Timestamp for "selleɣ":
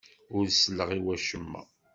0.49-0.89